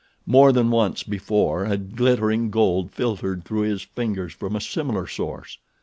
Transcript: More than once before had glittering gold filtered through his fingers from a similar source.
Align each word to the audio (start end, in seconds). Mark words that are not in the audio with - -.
More 0.25 0.51
than 0.51 0.71
once 0.71 1.03
before 1.03 1.65
had 1.65 1.95
glittering 1.95 2.49
gold 2.49 2.91
filtered 2.91 3.45
through 3.45 3.61
his 3.69 3.83
fingers 3.83 4.33
from 4.33 4.55
a 4.55 4.59
similar 4.59 5.05
source. 5.05 5.59